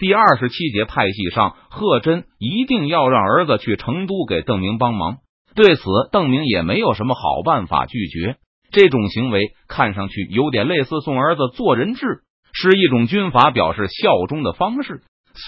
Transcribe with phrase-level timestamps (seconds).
[0.00, 5.18] 第二十七节派系上，贺真一定要让儿子去成都给邓明帮忙。
[5.54, 8.36] 对此，邓明也没有什么好办法拒绝。
[8.72, 12.22] 这种行为看上去有点类似送儿子做人质，
[12.54, 15.02] 是一种军阀表示效忠的方式。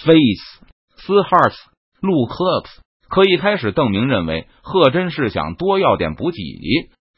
[0.05, 0.67] Face,
[0.99, 1.57] s hearts,
[2.03, 2.69] looks。
[3.09, 6.39] 可一开始，邓明认为贺真是想多要点补给，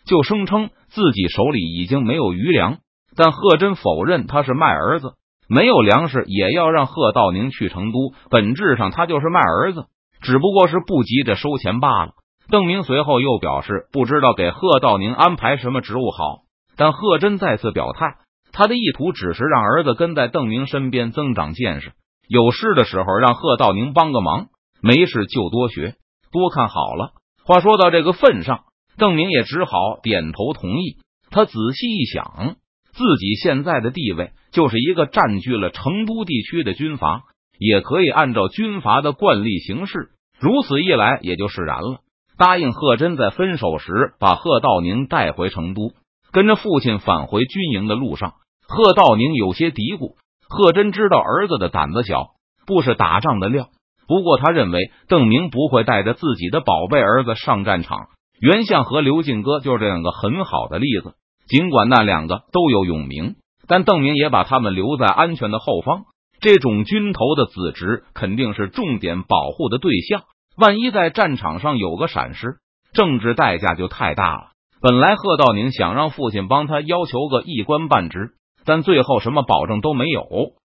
[0.06, 2.78] 就声称自己手里已经没有余粮。
[3.16, 5.14] 但贺真否认他是卖儿子，
[5.48, 8.14] 没有粮食也要让贺道宁去成都。
[8.30, 9.86] 本质上，他就是卖儿子，
[10.20, 12.12] 只不过是不急着收钱罢了。
[12.48, 16.44] 邓明随后又表示，不知道给贺道宁安排什么职务好。
[16.76, 18.16] 但贺真再次表态，
[18.52, 21.92] 他的意图只是让儿子跟在邓明身边增长见识，
[22.28, 24.48] 有事的时候让贺道宁帮个忙，
[24.82, 25.94] 没事就多学
[26.32, 27.12] 多看好了。
[27.46, 28.64] 话说到这个份上，
[28.98, 29.70] 邓明也只好
[30.02, 30.98] 点头同意。
[31.30, 32.56] 他仔细一想。
[32.94, 37.22] 自己现在的地位就是一个占据了成都地区的军阀，
[37.58, 40.10] 也可以按照军阀的惯例行事。
[40.38, 41.98] 如此一来，也就释然了。
[42.38, 45.92] 答应贺真在分手时把贺道宁带回成都，
[46.32, 48.34] 跟着父亲返回军营的路上，
[48.66, 50.14] 贺道宁有些嘀咕。
[50.48, 52.28] 贺真知道儿子的胆子小，
[52.66, 53.68] 不是打仗的料。
[54.06, 58.08] 不过他认为邓明不会带着自己的宝贝儿子上战场。
[58.40, 61.14] 袁相和刘进哥就是这样个很好的例子。
[61.46, 63.36] 尽管那两个都有勇名，
[63.68, 66.04] 但邓明也把他们留在安全的后方。
[66.40, 70.22] 这种军头的子侄肯定是重点保护的对象，
[70.56, 72.56] 万一在战场上有个闪失，
[72.92, 74.50] 政治代价就太大了。
[74.82, 78.32] 本来贺道宁想让父亲帮他要求个一官半职，
[78.66, 80.26] 但最后什么保证都没有，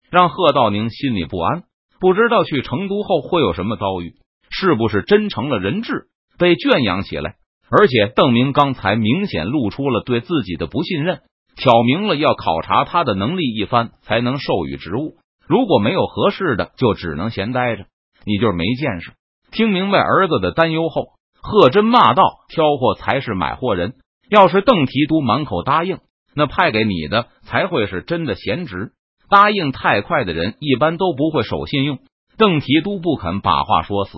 [0.09, 1.63] 让贺道宁心里不安，
[2.01, 4.15] 不知道去成都后会有什么遭遇，
[4.49, 7.35] 是不是真成了人质，被圈养起来。
[7.71, 11.21] 而且邓明刚才明显露出了对自己的不信任，
[11.55, 15.15] 挑明了要考察他的能力一番才能授予职务。
[15.47, 17.85] 如果没有合适的，就只能闲待着。
[18.25, 19.13] 你就是没见识。
[19.51, 23.93] 听明白儿子的担忧后，贺真骂道：“挑货才是买货人。
[24.29, 25.99] 要是邓提督满口答应，
[26.35, 28.91] 那派给你的才会是真的闲职。
[29.29, 31.99] 答应太快的人，一般都不会守信用。
[32.37, 34.17] 邓提督不肯把话说死。”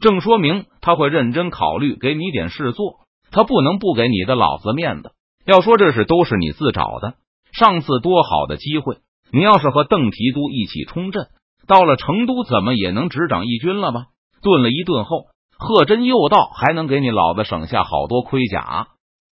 [0.00, 3.03] 正说明他会认真考虑给你点事做，
[3.34, 5.10] 他不能不给你的老子面子。
[5.44, 7.14] 要说这事都是你自找的，
[7.52, 8.98] 上次多好的机会，
[9.32, 11.26] 你要是和邓提督一起冲阵，
[11.66, 14.06] 到了成都怎么也能执掌义军了吧？
[14.40, 15.26] 顿了一顿后，
[15.58, 18.88] 贺真又道：“还能给你老子省下好多盔甲。”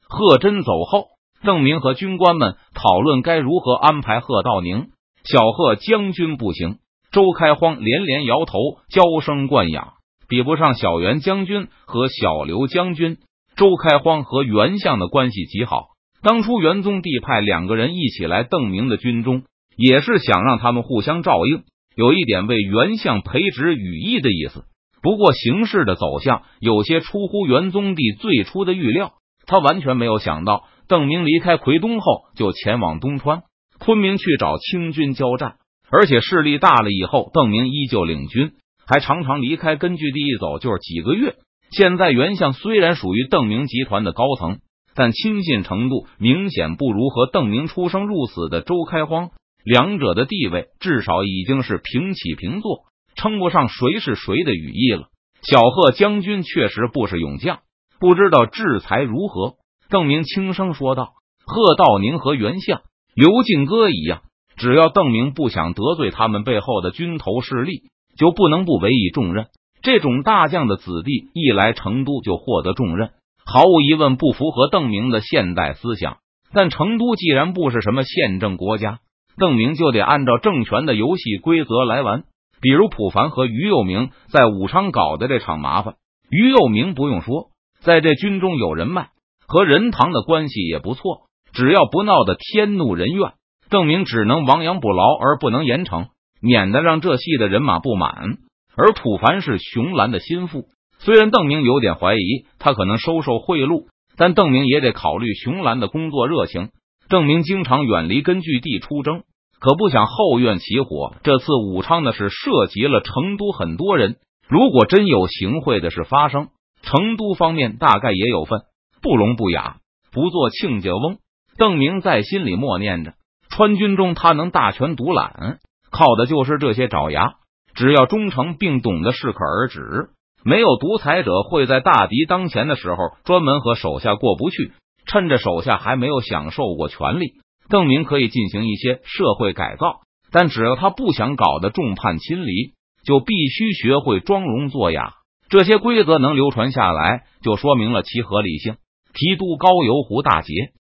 [0.08, 1.08] 贺真走后，
[1.44, 4.88] 邓明和军官们讨论该如何安排贺道宁。
[5.24, 6.78] 小贺将军不行，
[7.12, 8.58] 周开荒连连摇头，
[8.90, 9.94] 娇生惯养。
[10.28, 13.18] 比不上小袁将军和小刘将军，
[13.60, 15.88] 周开荒和袁相的关系极好。
[16.22, 19.44] 当初元宗帝派两个人一起来邓明的军中，
[19.76, 24.64] 也是想让他们互相照应，有一点为袁相培植羽翼的意思。
[25.02, 29.16] 不过形势的走向有些出乎元宗帝最初的预料，
[29.46, 33.44] 他完全没有想到邓明离开奎东后就前往东川
[33.78, 35.56] 昆明去找清军交战，
[35.92, 38.54] 而且势力大了以后，邓明依旧领军。
[38.88, 41.36] 还常常离开根据地一走就是几个月。
[41.72, 44.60] 现在袁相虽然属于邓明集团的高层，
[44.96, 49.30] 但亲信程度明显不如和邓明出生入死的周开荒，
[49.64, 52.86] 两者的地位至少已经是平起平坐，
[53.16, 55.08] 称不上谁是谁的羽翼了。
[55.42, 57.60] 小贺将军确实不是勇将，
[58.00, 59.56] 不知道制裁如何。
[59.90, 61.14] 邓明轻声说道
[61.46, 62.82] ：“贺道宁和袁相、
[63.16, 64.22] 刘进哥一样，
[64.58, 67.84] 只要邓明不想得罪他们背后的军头势力。”
[68.18, 69.46] 就不能不委以重任。
[69.82, 73.12] 这种大将的子弟一来成都就获得重任，
[73.46, 76.18] 毫无疑问不符合邓明的现代思想。
[76.52, 79.00] 但成都既然不是什么宪政国家，
[79.38, 82.24] 邓明就得按照政权的游戏规则来玩。
[82.62, 85.96] 比如普凡和于右明在武昌搞的这场麻烦，
[86.30, 89.10] 于右明不用说，在这军中有人脉，
[89.48, 91.22] 和任堂的关系也不错。
[91.54, 93.32] 只要不闹得天怒人怨，
[93.70, 96.08] 邓明只能亡羊补牢，而不能严惩。
[96.42, 98.38] 免得让这系的人马不满，
[98.80, 100.64] 而普凡是熊兰的心腹。
[101.00, 106.70] 虽然邓明有点怀疑他可能收受贿赂，但邓明也得考虑熊兰的工作热情。
[107.10, 109.24] 邓明经常远离根据地出征，
[109.60, 111.14] 可不想后院起火。
[111.24, 114.16] 这次武昌的事涉及了成都很多人，
[114.48, 116.48] 如果真有行贿的事发生，
[116.82, 118.62] 成都方面大概也有份，
[119.02, 119.78] 不聋不哑，
[120.14, 121.18] 不做亲家翁。
[121.58, 123.16] 邓明在心里默念着：
[123.50, 125.60] 川军中他能大权独揽。
[125.92, 127.34] 靠的就是这些爪牙，
[127.80, 130.10] 只要忠诚并懂得适可而止，
[130.44, 134.74] 没有独裁者会在大敌当前的时候专门和手下过不去。
[135.06, 137.36] 趁着手下还没有享受过权力，
[137.70, 142.74] 邓明可以进行一些社会改造，但只要他不想搞得众叛亲离，
[143.06, 145.14] 就必须学会装聋作哑。
[145.48, 148.76] 这些规则能流传下来，就说明了其合理性。
[149.14, 150.52] 提督高邮湖大捷，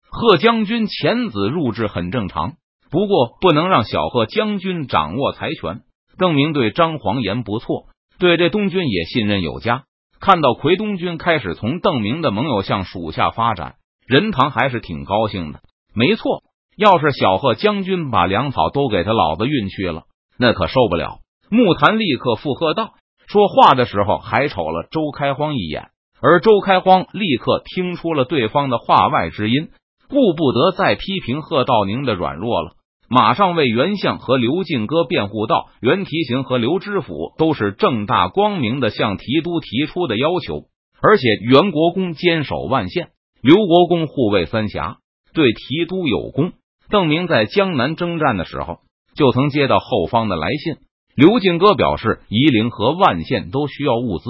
[0.10, 2.54] 贺将军遣子入质很正常，
[2.90, 5.82] 不过不能让小贺将军掌握财权。
[6.18, 7.86] 邓明对张黄言不错，
[8.20, 9.84] 对这东军也信任有加。
[10.20, 13.76] 看到奎东军开始从邓明的盟友向属下发展，
[14.08, 15.60] 任堂还是挺高兴的。
[15.94, 16.42] 没错，
[16.76, 20.04] 要是小贺将军把粮草都给他老子运去了，
[20.40, 21.20] 那可受不了。
[21.50, 22.94] 木坛立刻附和道。
[23.30, 25.90] 说话的时候还瞅了周开荒一眼，
[26.22, 29.68] 而周开荒立刻听出了对方的话外之音，
[30.08, 32.77] 顾不得再批评贺道宁的软弱了，
[33.10, 40.66] 马上为袁相和刘进哥辩护道：“袁提刑和刘知府都是正大光明的向提督提出的要求，
[41.02, 43.10] 而且袁国公坚守万县，
[43.42, 44.98] 刘国公护卫三峡，
[45.34, 46.52] 对提督有功。
[46.90, 48.80] 邓明在江南征战的时候，
[49.16, 50.76] 就曾接到后方的来信。”
[51.16, 54.30] 刘进哥表示，夷陵和万县都需要物资，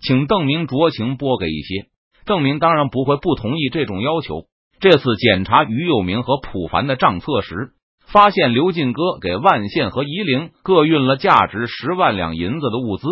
[0.00, 1.88] 请邓明酌情拨给一些。
[2.26, 4.44] 邓明当然不会不同意这种要求。
[4.78, 7.72] 这次检查于幼明和普凡的账册时，
[8.12, 13.06] 发现刘进哥给万县和夷陵各运了价值十万两银子的物资。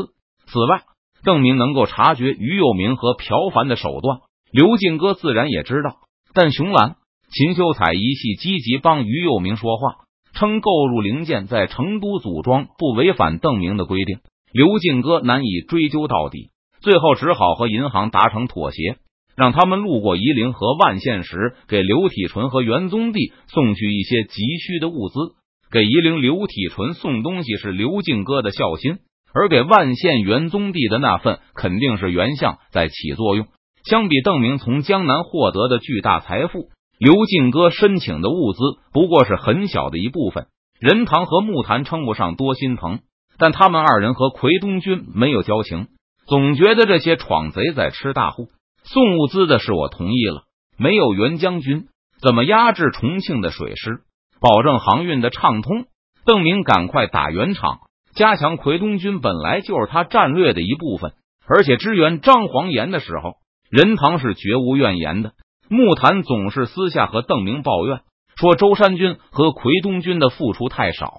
[0.46, 0.82] 此外，
[1.22, 4.20] 邓明能够察觉于幼明和朴凡的手段，
[4.50, 5.96] 刘进哥自然也知道。
[6.32, 6.96] 但熊兰、
[7.30, 10.06] 秦秀才一系积极帮于幼明说话。
[10.32, 14.18] 称购入零件在成都组装不违反邓明的规定，
[14.52, 16.50] 刘进哥难以追究到底，
[16.82, 18.98] 最后只好和银行达成妥协，
[19.36, 25.14] 让他们路过夷陵和万县时，给刘体纯和元宗帝送去一些急需的物资。
[25.70, 28.98] 给夷陵刘体纯送东西是刘敬哥的孝心，
[29.34, 33.46] 而给万县元宗帝的那份肯定是袁相在起作用。
[33.84, 36.70] 相比邓明从江南获得的巨大财富。
[36.98, 38.58] 刘敬哥申请的物资
[38.92, 40.46] 不过是很小的一部分，
[40.80, 43.00] 任堂和木坛称不上多心疼，
[43.36, 45.88] 但他们二人和奎东军没有交情，
[46.26, 48.48] 总觉得这些闯贼在吃大户。
[48.86, 50.44] 送物资的事我同意了，
[50.78, 51.86] 没有袁将军，
[52.20, 53.98] 怎么压制重庆的水师，
[54.40, 55.86] 保证航运的畅通？
[56.24, 57.78] 邓明赶快打圆场，
[58.14, 61.14] 加强奎东军本来就是他战略的一部分，
[61.48, 63.34] 而且支援张黄岩的时候，
[63.70, 65.32] 任堂是绝无怨言的。
[65.68, 68.02] 木坛总是私下和邓明抱怨
[68.36, 71.12] 说，舟山军和奎东军的付出太少，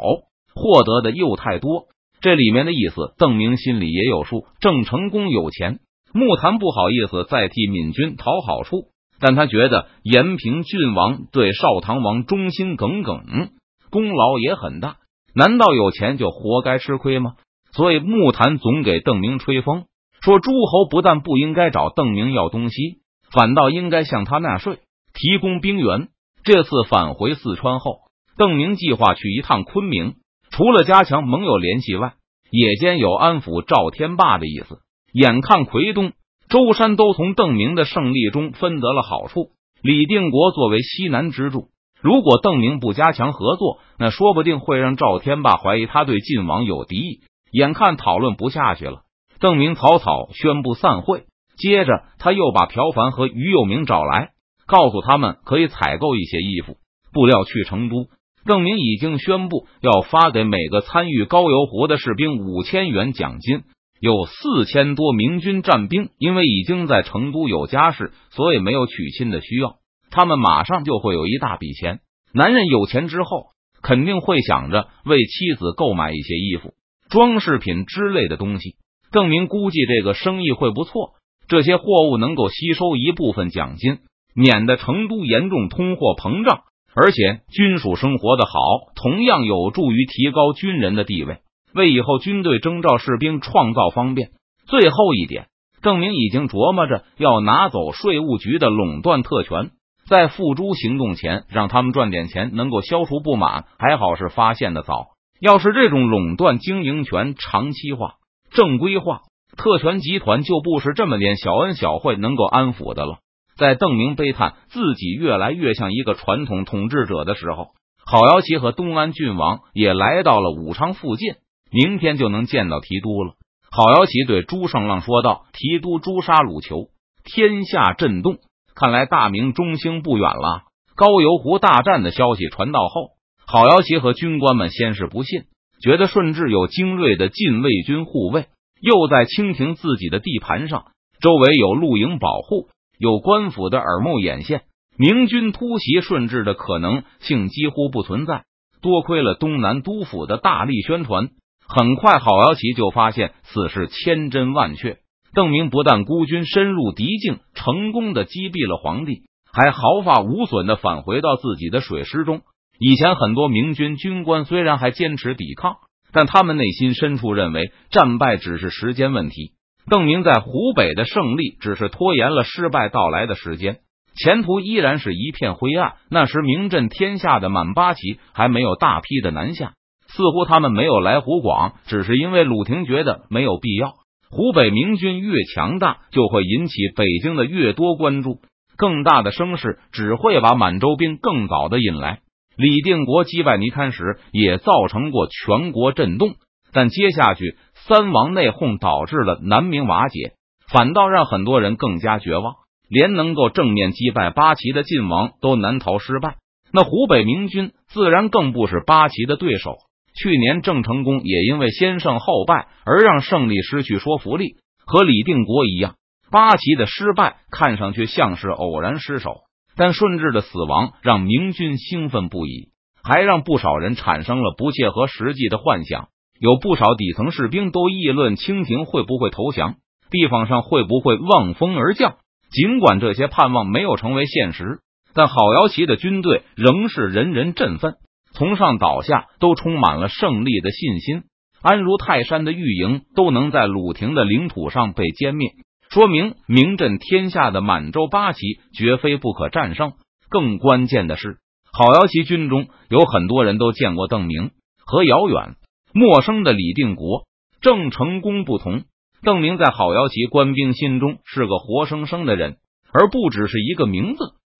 [0.56, 1.88] 获得的又太多。
[2.22, 4.46] 这里面的意思，邓明心里也有数。
[4.62, 5.80] 郑成功有钱，
[6.14, 8.88] 木檀不好意思再替闽军讨好处，
[9.20, 13.50] 但他觉得延平郡王对少唐王忠心耿耿，
[13.90, 14.98] 功劳也很大。
[15.36, 17.34] 难道有钱就活该吃亏吗？
[17.72, 19.86] 所以木檀总给邓明吹风，
[20.22, 23.02] 说诸侯不但不应该找邓明要东西。
[23.30, 24.80] 反倒应该向他纳税，
[25.14, 26.08] 提供兵源。
[26.46, 27.98] 这次返回四川后，
[28.38, 30.16] 邓明计划去一趟昆明，
[30.50, 32.14] 除了加强盟友联系外，
[32.50, 34.80] 也兼有安抚赵天霸的意思。
[35.18, 36.12] 眼看奎东、
[36.48, 39.50] 舟山都从邓明的胜利中分得了好处，
[39.82, 41.70] 李定国作为西南支柱，
[42.00, 47.22] 如果邓明不加强合作，那说不定会让赵天霸怀疑他对晋王有敌意。
[47.52, 49.00] 眼看讨论不下去了，
[49.40, 51.24] 邓明草草宣布散会。
[51.58, 54.30] 接着，他又把朴凡和于幼明找来，
[54.68, 56.78] 告诉他们可以采购一些衣服、
[57.12, 58.06] 布料去成都。
[58.46, 63.64] 邓明已经宣布要发给每个参与高邮湖的士兵五千元奖金，
[64.00, 69.78] 有四千多明军战兵，因为已经在成都有家室，所以没有娶亲的需要。
[70.12, 72.00] 他们马上就会有一大笔钱。
[72.34, 73.48] 男人有钱之后，
[73.82, 76.74] 肯定会想着为妻子购买一些衣服、
[77.10, 78.76] 装饰品之类的东西。
[79.12, 81.14] 邓明估计这个生意会不错。
[81.48, 84.00] 这些货物能够吸收一部分奖金，
[84.36, 86.64] 免得成都严重通货膨胀，
[86.94, 88.52] 而且军属生活的好，
[88.96, 91.38] 同样有助于提高军人的地位，
[91.78, 94.32] 为以后军队征召士兵创造方便。
[94.68, 95.48] 最后一点，
[95.82, 99.72] 邓明已经琢磨着要拿走税务局的垄断特权，
[100.10, 103.64] 在付诸行动前让他们赚点钱，能够消除不满。
[103.80, 108.16] 还好是发现的早，要是这种垄断经营权长期化、
[108.52, 109.22] 正规化。
[109.56, 113.20] 特权集团就不是这么点小恩小惠能够安抚的了。
[113.58, 117.70] 在邓明悲叹自己越来越像一个传统统治者的时候，
[118.06, 121.34] 郝瑶琪和东安郡王也来到了武昌附近，
[121.72, 123.34] 明天就能见到提督了。
[123.70, 126.88] 郝瑶琪对朱胜浪说道：“提督诛杀鲁囚，
[127.24, 128.38] 天下震动，
[128.76, 130.64] 看来大明中兴不远了。”
[130.96, 133.12] 高邮湖大战的消息传到后，
[133.46, 135.44] 郝瑶琪和军官们先是不信，
[135.82, 138.46] 觉得顺治有精锐的禁卫军护卫。
[138.82, 140.86] 又在清廷自己的地盘上，
[141.20, 144.64] 周围有露营保护，有官府的耳目眼线，
[144.98, 148.44] 明军突袭顺治的可能性几乎不存在。
[148.82, 151.30] 多亏了东南督府的大力宣传，
[151.68, 154.98] 很快郝瑶琪就发现此事千真万确。
[155.34, 162.42] 邓明不但孤军深入敌境，成功的击毙了皇帝，还毫发无损的返回到自己的水师中。
[162.80, 165.76] 以前很多明军军官虽然还坚持抵抗，
[166.14, 169.52] 但他们内心深处认为战败只是时间问题。
[169.90, 173.80] 邓明在湖北的胜利只是拖延了失败到来的时间，
[174.16, 175.96] 前途依然是一片灰暗。
[176.10, 179.74] 那时名震天下的满八旗还没有大批的南下，
[180.10, 183.94] 似乎他们没有来湖广，只是因为鲁廷觉得没有必要。
[184.30, 188.40] 湖北明军越强大，就会引起北京的越多关注，
[188.78, 192.20] 更大的声势只会把满洲兵更早的引来。
[192.58, 196.36] 李定国击败倪堪时，也造成过全国震动，
[196.74, 200.34] 但接下去三王内讧导致了南明瓦解，
[200.72, 202.56] 反倒让很多人更加绝望。
[202.90, 206.38] 连能够正面击败八旗的晋王都难逃失败，
[206.72, 209.76] 那湖北明军自然更不是八旗的对手。
[210.18, 214.56] 去年郑成功也因为先胜后败而让胜利失去说服力，
[214.86, 215.96] 和李定国一样，
[216.32, 219.42] 八旗的失败看上去像是偶然失手。
[219.76, 222.70] 但顺治的死亡让明军兴奋不已，
[223.04, 226.08] 还让不少人产生了不切合实际的幻想。
[226.40, 229.76] 有不少底层士兵都议论清廷会不会投降，
[230.10, 232.16] 地方上会不会望风而降。
[232.50, 234.80] 尽管这些盼望没有成为现实，
[235.14, 237.98] 但郝瑶琪的军队仍是人人振奋，
[238.38, 241.24] 从上到下都充满了胜利的信心。
[241.64, 245.50] 安如泰山的御营都能在鲁廷的领土上被歼灭。
[245.90, 248.40] 说明名震天下的满洲八旗
[248.76, 249.94] 绝非不可战胜。
[250.30, 251.38] 更关键的是，
[251.74, 254.52] 郝瑶旗军中有很多人都见过邓明，
[254.86, 255.56] 和遥远
[255.92, 257.24] 陌生的李定国、
[257.60, 258.84] 郑成功不同，
[259.24, 262.58] 邓明在郝瑶旗官兵心中是个活生生的人，
[262.94, 264.20] 而不只是一个名字。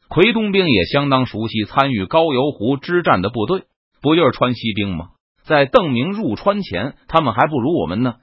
[0.10, 3.64] 奎东兵也相当熟悉参与高邮湖之战的部队，
[4.02, 5.10] 不就是川西兵吗？
[5.44, 8.16] 在邓明入川前，他们还不如我们呢。